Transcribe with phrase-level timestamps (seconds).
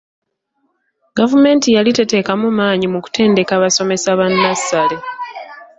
[1.17, 4.97] Gavumenti yali teteekamu maanyi mu kutendeka basomesa ba nnassale.